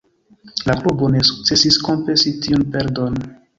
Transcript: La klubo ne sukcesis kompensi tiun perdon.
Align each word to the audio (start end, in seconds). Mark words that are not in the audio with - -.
La 0.69 0.75
klubo 0.79 1.09
ne 1.17 1.21
sukcesis 1.29 1.79
kompensi 1.89 2.35
tiun 2.47 2.67
perdon. 2.75 3.25